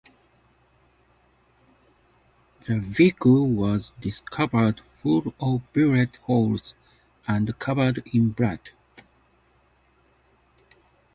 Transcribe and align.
The 2.61 2.79
vehicle 2.79 3.47
was 3.47 3.93
discovered 4.01 4.81
full 4.99 5.35
of 5.39 5.71
bullet 5.73 6.15
holes 6.23 6.73
and 7.27 7.59
covered 7.59 7.99
in 8.11 8.31
blood. 8.31 8.71